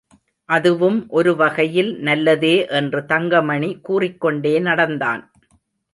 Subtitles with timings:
[0.49, 5.21] அதுவும் ஒரு வகையில் நல்லதே என்று தங்கமணி கூறிக்கொண்டே நடந்தான்.